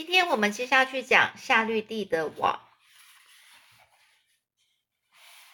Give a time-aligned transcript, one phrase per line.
[0.00, 2.58] 今天我们接下去讲夏绿蒂的网。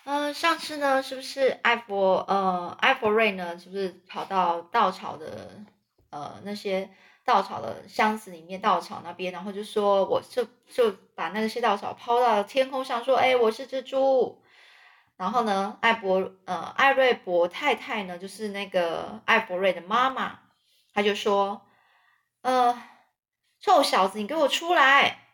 [0.04, 5.64] 呃，上次呢，是不是艾佛呃艾佛瑞呢，是不是跑到稻草的
[6.10, 6.88] 呃那些
[7.24, 14.40] 稻草的箱子里面，稻草那边，然后就说我就就把那些稻草抛到天空上，说，哎，我是只猪。
[15.16, 20.38] 然后呢，艾博呃艾瑞博太太呢，就是那个艾博瑞的妈妈，
[20.94, 21.66] 她就说，
[22.42, 22.80] 呃，
[23.66, 25.26] 臭小子，你给我出来！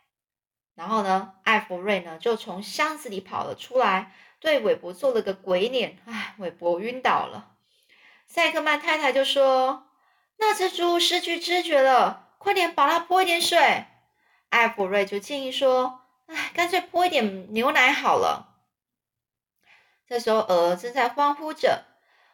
[0.75, 4.15] 然后呢，艾弗瑞呢就从箱子里跑了出来。
[4.41, 7.51] 对韦伯做了个鬼脸，唉，韦伯晕倒了。
[8.27, 9.87] 塞克曼太太就说
[10.41, 13.85] ：“那只猪失去知觉了，快点把它泼一点水。”
[14.49, 18.57] 艾弗瑞就建议说：“唉，干脆泼一点牛奶好了。”
[20.09, 21.85] 这时候，鹅正在欢呼着。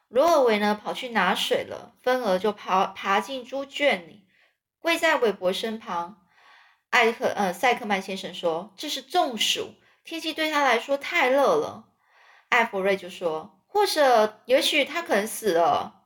[0.06, 1.92] 罗尔维呢，跑去拿水了。
[2.00, 4.27] 芬鹅就爬爬进猪圈里，
[4.80, 6.22] 跪在韦伯身旁。
[6.90, 11.84] 艾克呃，塞克曼先生说：“这是中暑，天气对他来说太热了。”
[12.48, 16.04] 艾弗瑞就说：“或者，也许他可能死了。”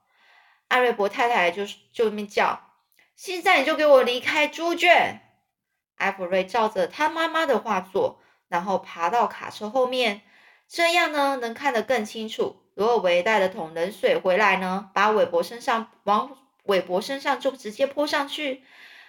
[0.68, 2.60] 艾瑞博太太就就那边叫
[3.14, 5.20] ：“现在你就给我离开猪圈！”
[5.96, 10.22] 艾弗瑞照着他妈妈的话做，然后爬到卡车后面，
[10.66, 12.64] 这样呢能看得更清楚。
[12.74, 18.62] 罗尔维带了桶冷水回来呢，把韦伯身上往韦伯身上就直接泼上去。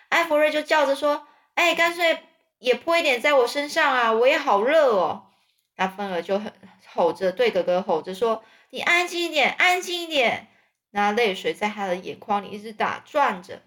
[0.10, 2.24] 艾弗瑞就叫着说：“哎，干脆
[2.60, 5.28] 也泼一点在我身上啊，我也好热哦。”
[5.76, 6.54] 那芬儿就很。
[6.96, 10.50] 吼着对哥哥吼着说：“你安静一点，安静一点。”
[10.92, 13.64] 那泪水在他的眼眶里一直打转着。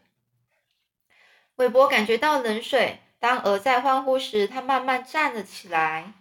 [1.57, 3.01] 韦伯感觉到冷水。
[3.19, 6.13] 当鹅在欢呼时，他慢慢站了起来。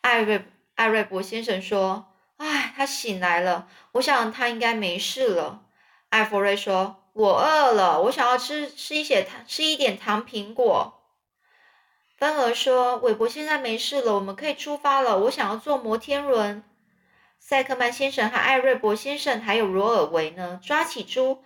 [0.00, 3.68] 艾瑞艾瑞博先生说：“唉，他醒来了。
[3.92, 5.62] 我想他应该没事了。”
[6.12, 11.00] 艾弗瑞说：“我饿了，我想要吃吃一些糖，吃一点糖苹果。”
[12.18, 15.18] 芬儿说：“韦伯现在没事了，我们可以出发了。
[15.20, 16.62] 我想要坐摩天轮。”
[17.40, 21.42] 塞克曼先生和艾瑞博先生还有罗尔维呢，抓起猪，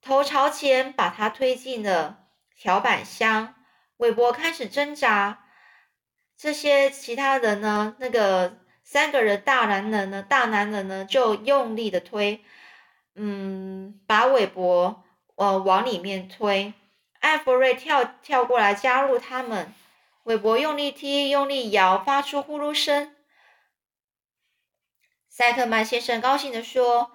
[0.00, 2.20] 头朝前，把它推进了
[2.56, 3.56] 条板箱。
[3.96, 5.44] 韦伯开始挣扎，
[6.38, 7.96] 这些其他人呢？
[7.98, 10.22] 那个三个人大男人呢？
[10.22, 11.04] 大男人呢？
[11.04, 12.44] 就用力的推，
[13.16, 15.02] 嗯，把韦伯
[15.34, 16.74] 呃往里面推。
[17.20, 19.74] 艾弗瑞跳跳过来加入他们，
[20.24, 23.16] 韦伯用力踢，用力摇，发出呼噜声。
[25.28, 27.12] 塞克曼先生高兴地说：“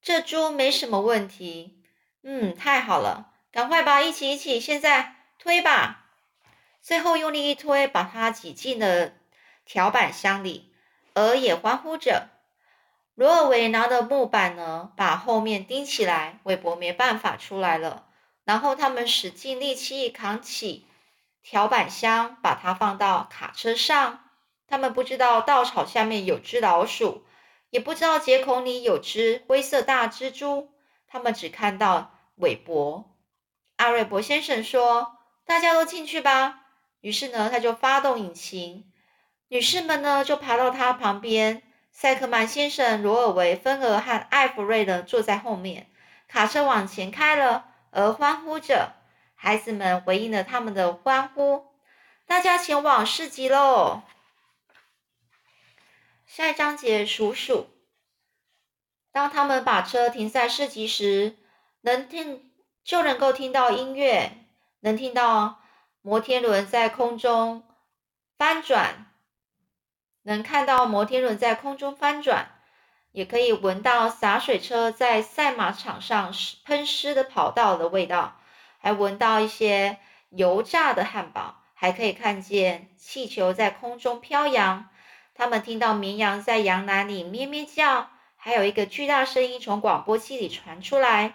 [0.00, 1.82] 这猪没什么问题。”
[2.22, 6.06] 嗯，太好了，赶快吧，一起一起，现在推吧。
[6.80, 9.14] 最后用力一推，把它挤进了
[9.64, 10.72] 条板箱里。
[11.14, 12.30] 鹅也欢呼着。
[13.14, 16.40] 罗尔维拿的木板呢，把后面钉起来。
[16.42, 18.06] 韦伯没办法出来了。
[18.44, 20.86] 然后他们使尽力气扛起
[21.42, 24.20] 条板箱，把它放到卡车上。
[24.66, 27.24] 他们不知道稻草下面有只老鼠，
[27.70, 30.72] 也不知道接孔里有只灰色大蜘蛛。
[31.06, 33.14] 他们只看到韦伯。
[33.76, 36.62] 阿瑞伯先生说：“大家都进去吧。”
[37.00, 38.90] 于是呢，他就发动引擎。
[39.48, 41.62] 女士们呢，就爬到他旁边。
[41.94, 45.86] 塞克曼先生、罗尔维、芬尔和艾弗瑞呢，坐在后面。
[46.28, 47.70] 卡车往前开了。
[47.96, 48.96] 而欢呼着，
[49.36, 51.66] 孩子们回应了他们的欢呼。
[52.26, 54.02] 大家前往市集喽！
[56.26, 57.68] 下一章节数数。
[59.12, 61.36] 当他们把车停在市集时，
[61.82, 62.50] 能听
[62.82, 64.32] 就能够听到音乐，
[64.80, 65.60] 能听到
[66.02, 67.62] 摩天轮在空中
[68.36, 69.13] 翻转，
[70.24, 72.50] 能看到摩天轮在空中翻转。
[73.12, 78.40] 也可以闻到洒水车在赛马场上喷湿的跑道的味道，
[78.80, 79.98] 还闻到一些
[80.30, 84.88] 油炸的汉堡，还可以看见气球在空中飘扬。
[85.32, 91.34] 他们听到绵羊在羊栏里咩咩叫，还有一个巨大声音从广播器里传出来：“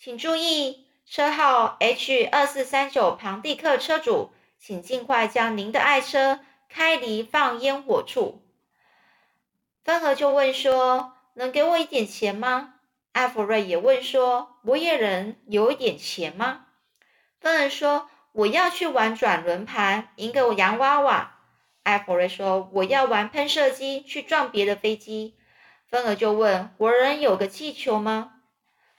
[0.00, 6.40] 请注意，车号 H 二四三九庞蒂克车主，请尽快将您的爱车
[6.74, 8.42] 开离放烟火处。”
[9.84, 12.74] 芬和就问说：“能给我一点钱吗？”
[13.12, 16.66] 艾弗瑞也问说：“我也能有一点钱吗？”
[17.40, 21.38] 芬儿说：“我要去玩转轮盘，赢个洋娃娃。”
[21.84, 25.36] 艾弗瑞说：“我要玩喷射机，去撞别的飞机。”
[25.86, 28.32] 芬儿就问：“我人有个气球吗？”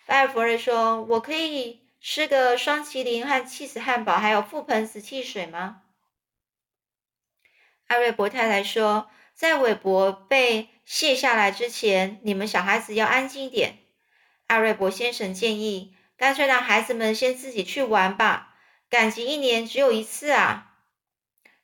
[0.05, 5.81] 艾弗瑞说：“我可以吃个双麒麟和气死汉堡，还有覆盆子汽水吗？”
[7.87, 13.79] 艾瑞博太太说：“在韦伯被。”卸下来之前，你们小孩子要安静一点。
[14.45, 18.53] 艾瑞博先生建议，干脆让孩子们先自己去玩吧。
[18.87, 20.73] 赶集一年只有一次啊。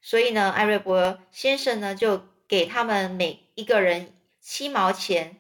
[0.02, 5.38] 所以呢，艾瑞博先生呢就给他们每一个人七毛钱。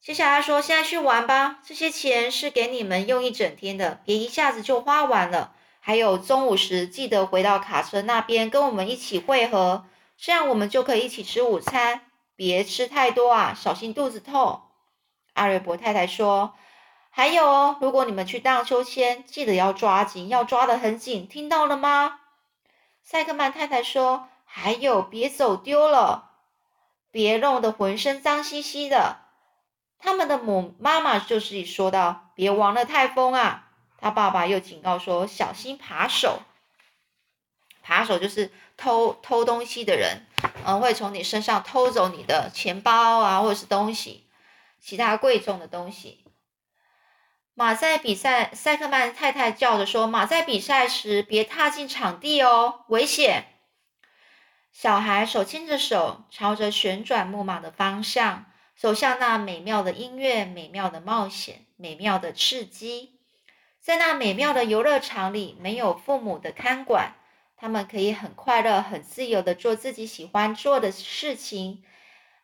[0.00, 5.54] 接下来说，现在去玩吧，这些钱是给你们用一整天的，别一下子就花完了。
[5.88, 9.86] 还有中午时记得回到卡车那边跟我们一起会合，
[10.18, 12.02] 这样我们就可以一起吃午餐。
[12.36, 14.64] 别吃太多啊，小心肚子痛。
[15.32, 16.52] 阿瑞伯太太说
[17.08, 22.20] ：“还有哦，如果你们去荡秋千，记得要抓紧，要抓得很紧，听到了吗？”
[23.02, 26.32] 塞克曼太太说：“还有，别走丢了，
[27.10, 29.20] 别弄得浑身脏兮兮的。”
[29.98, 33.64] 他们的母妈妈就是说道：“别玩了太疯啊。”
[34.00, 36.42] 他爸爸又警告说：“小心扒手，
[37.82, 40.26] 扒手就是偷偷东西的人，
[40.64, 44.28] 嗯，会从你身上偷走你的钱包啊，或者是东西，
[44.80, 46.24] 其他贵重的东西。”
[47.54, 53.46] 马在比赛，塞克曼太太叫着说：“马在比赛时别踏进场地哦，危险！”
[54.70, 58.46] 小孩手牵着手，朝着旋转木马的方向
[58.76, 63.17] 走向那美妙的音乐、美妙的冒险、美妙的刺激。
[63.88, 67.14] 在那美妙的游乐场里，没有父母的看管，
[67.56, 71.82] 他们可以很快乐、很自由的做自己喜欢做的事情。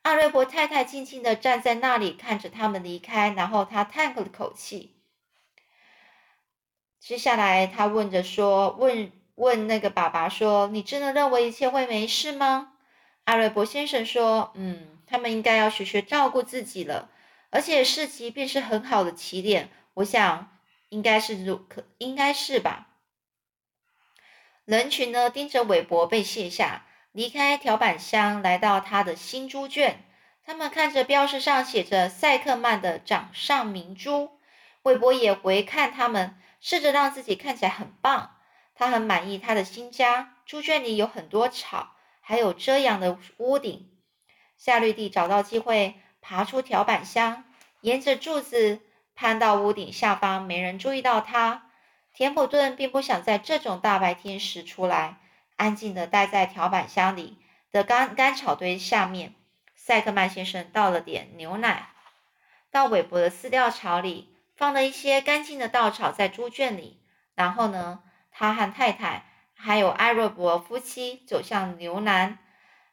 [0.01, 4.97] 阿瑞伯太太静静的站在那里，看着他们离开，然后她叹了口气。
[6.99, 12.73] 接下来，他问着说：“问问那个爸爸说，你真的认为一切会没事吗？”
[13.25, 17.11] 阿瑞伯先生说：“嗯，他们应该要学学照顾自己了，
[17.51, 19.69] 而且市集便是很好的起点。
[19.93, 20.51] 我想。”
[20.95, 22.87] 应该是如可，应该是吧。
[24.65, 30.05] 人群呢盯着韦伯被卸下，离开条板箱，来到他的新猪圈。
[30.45, 34.39] 他们看着标识上写着塞克曼的掌上明珠。
[34.85, 38.37] 韦伯也回看他们，试着让自己看起来很棒。
[38.77, 40.37] 他很满意他的新家。
[40.47, 43.91] 猪圈里有很多草，还有遮阳的屋顶。
[44.57, 47.43] 夏绿蒂找到机会爬出条板箱，
[47.81, 48.81] 沿着柱子。
[49.15, 51.71] 攀到屋顶下方，没人注意到他。
[52.13, 55.19] 田普顿并不想在这种大白天时出来，
[55.57, 57.39] 安静地待在条板箱里
[57.73, 59.35] 的干干草堆下面。
[59.75, 61.91] 塞克曼先生倒了点牛奶
[62.71, 67.03] 到韦伯的饲料槽里，放了一些干净的稻草在猪圈里。
[67.35, 72.39] 然后呢，他和太太还有艾瑞伯夫妻走向牛栏，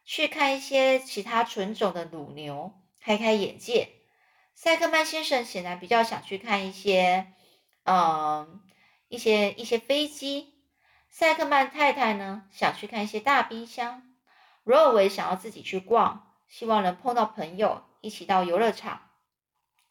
[0.04, 4.01] 去看一些其他纯种的乳牛，开开眼界。
[4.54, 7.34] 塞克曼先生显然比较想去看一些，
[7.84, 8.62] 嗯，
[9.08, 10.54] 一些一些飞机。
[11.10, 14.04] 塞克曼太太呢，想去看一些大冰箱。
[14.64, 19.10] 罗尔维想要自己去逛，希望能碰到朋友，一起到游乐场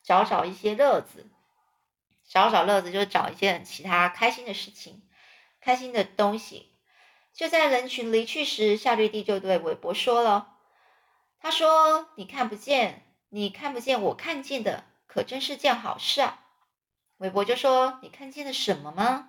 [0.03, 1.31] 找找一些乐子。
[2.29, 5.03] 找找乐子就找一件其他开心的事情，
[5.61, 6.79] 开心的东西。
[7.35, 10.55] 就在人群离去时，夏绿蒂就对韦伯说了
[11.43, 16.41] ：“他说你看不见。”你看不见，我看见的可真是件好事啊！
[17.19, 19.29] 韦伯就说：“你看见了什么吗？”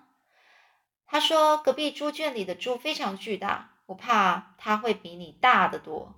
[1.06, 6.16] 他说：“隔壁猪圈里的猪非常巨大，我怕它会比你大得多。”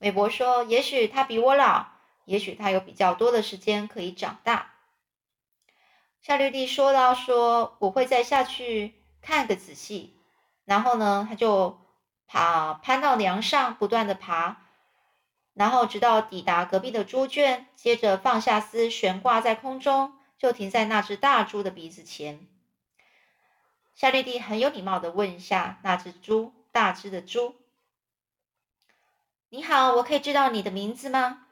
[0.00, 1.88] 韦伯说：“也许它比我老，
[2.24, 4.72] 也许它有比较多的时间可以长大。”
[6.22, 10.18] 夏绿蒂说到：“说我会再下去看个仔细。”
[10.64, 11.78] 然后呢，他就
[12.26, 14.63] 爬攀到梁上，不断的爬。
[15.54, 22.46] 然后直到抵达隔壁的猪圈，接着放下丝，悬挂在空中，就停在那只大猪的鼻子前。
[23.94, 27.54] 夏绿蒂很有礼貌的问一下那只猪，大只的猪
[29.48, 31.46] ：“你好，我可以知道你的名字吗？”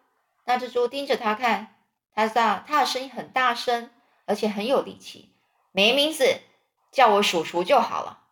[0.45, 1.77] 那只猪盯着他看，
[2.13, 3.91] 他知道：“他的声音很大声，
[4.27, 5.33] 而且很有力气。
[5.71, 6.41] 没名字，
[6.91, 8.25] 叫我叔叔就好了。”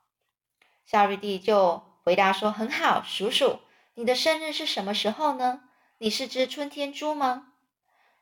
[0.84, 3.60] 夏绿蒂就回答说：“很好，叔叔。”
[4.00, 5.60] 你的生日是什么时候呢？
[5.98, 7.48] 你是只春天猪吗？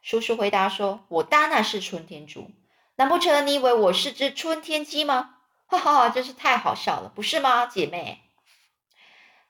[0.03, 2.51] 叔叔回答说：“我当然是春天猪。
[2.97, 5.37] 难不成你以为我是只春天鸡吗？”
[5.71, 8.19] 哈哈，真是太好笑了，不是吗，姐妹？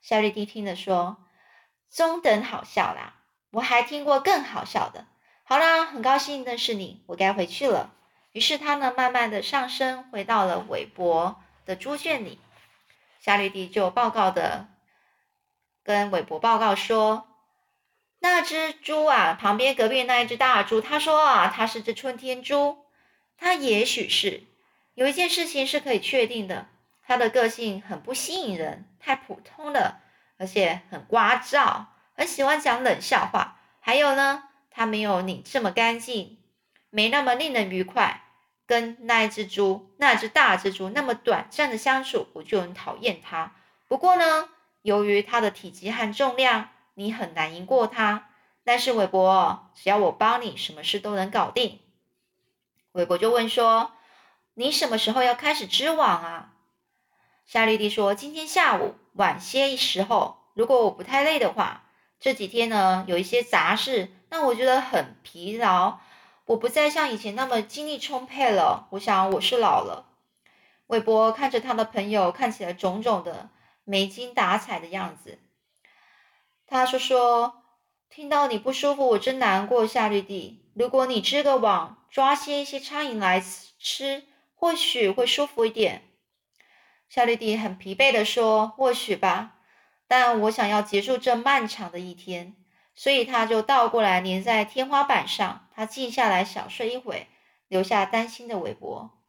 [0.02, 1.16] 夏绿蒂听了说
[1.90, 5.06] ：“中等好笑啦，我还听过更好笑的。”
[5.44, 7.94] 好啦，很高兴认识你，我该回去了。
[8.32, 12.38] 于是他呢，慢慢的上升，回到了韦伯的猪圈里。
[13.18, 14.68] 夏绿蒂就报告的。
[15.88, 17.26] 跟韦伯报告说，
[18.18, 22.84] 那只猪啊，旁边隔壁那一只大猪，他说啊，它是只春天猪。
[23.38, 24.42] 它也许是
[24.92, 26.68] 有一件事情是可以确定的，
[27.02, 30.02] 它的个性很不吸引人，太普通了，
[30.36, 33.58] 而且很聒噪，很喜欢讲冷笑话。
[33.80, 36.36] 还有呢，它没有你这么干净，
[36.90, 38.24] 没那么令人愉快。
[38.66, 43.54] 跟那一只猪，那只大蜘蛛那么短暂的相处，我就很讨厌它。
[43.86, 44.50] 不过呢，
[44.88, 48.30] 由于它的体积和重量，你很难赢过它。
[48.64, 51.80] 但是韦伯，只要我帮你，什么事都能搞定。
[52.92, 53.92] 韦伯就问说
[54.54, 56.54] ：“你什么时候要开始织网啊？”
[57.44, 61.84] 夏绿蒂说：“今天下午晚些时候，如果我不太累的话。
[62.18, 65.98] 这几天呢，有一些杂事，让我觉得很疲劳。
[66.46, 68.88] 我不再像以前那么精力充沛了。
[68.92, 70.06] 我想我是老了。”
[70.88, 73.50] 韦伯看着他的朋友看起来肿肿的、
[73.88, 75.38] 没精打采的样子，
[76.66, 77.64] 他说：“说。”
[78.10, 79.86] 听到你不舒服，我真难过。
[79.86, 83.38] 夏绿蒂，如果你织个网，抓些一些苍蝇来
[83.78, 86.02] 吃，或许会舒服一点。
[87.10, 89.58] 夏绿蒂很疲惫地说：“或许吧，
[90.08, 92.56] 但我想要结束这漫长的一天，
[92.94, 95.68] 所以他就倒过来粘在天花板上。
[95.74, 97.28] 他静下来小睡一会，
[97.68, 99.22] 留下担心的韦伯。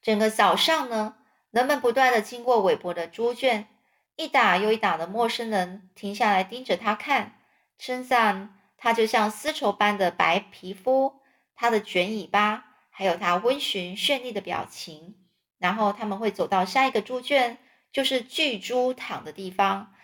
[0.00, 1.16] 整个早上呢，
[1.50, 3.68] 人们不断的经过韦伯的猪圈。”
[4.16, 7.38] 一打又一打的陌生人停下来盯着他看，
[7.78, 11.20] 称赞他就像丝绸般的白皮肤，
[11.54, 15.14] 他的卷尾巴，还有他温驯绚丽的表情。
[15.58, 17.58] 然后他们会走到下一个猪圈，
[17.92, 19.94] 就是巨猪躺的地方。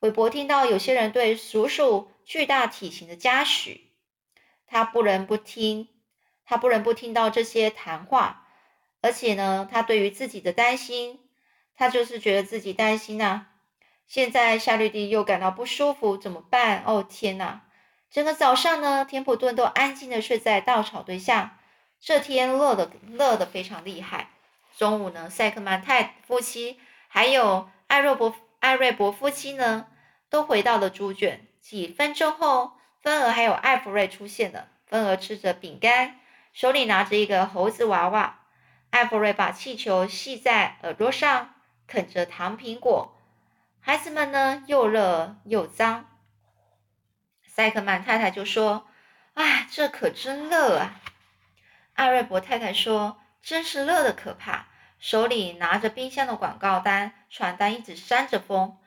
[0.00, 3.92] 韦伯听到有些人对鼠鼠巨大体型的嘉许，
[4.66, 5.90] 他不能不听，
[6.46, 8.47] 他不能不听到这些谈话。
[9.00, 11.20] 而且呢，他对于自己的担心，
[11.76, 13.46] 他就是觉得自己担心呐。
[14.06, 16.82] 现在夏绿蒂又感到不舒服，怎么办？
[16.86, 17.62] 哦天哪！
[18.10, 21.58] 整个早上呢，田普顿都安静的睡在稻草堆下。
[22.00, 24.30] 这天热的热的非常厉害。
[24.76, 26.78] 中午呢，塞克曼太夫妻
[27.08, 29.86] 还有艾瑞伯艾瑞伯夫妻呢，
[30.30, 31.46] 都回到了猪圈。
[31.60, 34.68] 几分钟后，芬儿还有艾弗瑞出现了。
[34.86, 36.18] 芬儿吃着饼干，
[36.54, 38.40] 手里拿着一个猴子娃娃。
[38.90, 41.54] 艾弗瑞把气球系在耳朵上，
[41.86, 43.14] 啃着糖苹果。
[43.80, 46.06] 孩子们呢，又热又脏。
[47.46, 48.86] 塞克曼太太就说
[49.34, 51.00] ：“哎，这可真热啊！”
[51.94, 54.66] 艾瑞伯太太说：“真是热的可怕。”
[54.98, 58.78] 手里拿着冰箱的广告单，传单一直扇着风，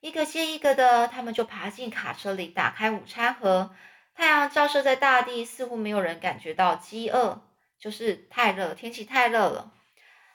[0.00, 3.74] 一个接一个的，他们就爬进卡车里，打开午餐盒。
[4.14, 7.42] 太阳照射在大地，似乎没有人感觉到饥饿，
[7.80, 9.72] 就是太热，天气太热了。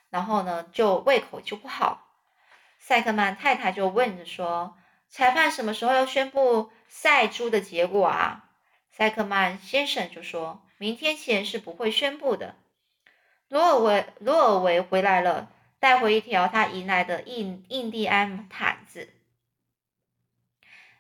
[0.10, 2.02] 然后呢，就胃口就不好。
[2.80, 4.78] 塞克曼太太就问着说
[5.10, 8.50] ：“裁判什么时候要宣布赛猪的结果啊？”
[8.92, 12.56] 塞克曼先生就说：“明天前是不会宣布的。”
[13.50, 19.14] 罗尔维罗尔维回来了，带回一条他迎来的印印第安毯子。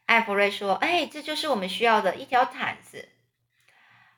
[0.05, 3.09] 艾弗瑞说：“哎，这就是我们需要的一条毯子。”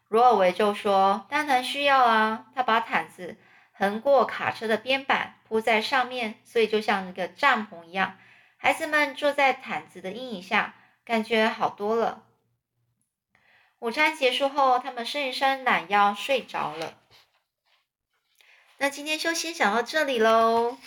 [0.10, 3.38] 罗尔维就说：“当然需要啊！”他把毯子。
[3.80, 8.18] 横过卡车的边板铺在上面，所以就像一个帐篷一样。
[8.58, 10.74] 孩子们坐在毯子的阴影下，
[11.06, 12.24] 感觉好多了。
[13.78, 16.98] 午餐结束后，他们伸一伸懒腰，睡着了。
[18.80, 20.80] 那今天就先讲到这里喽。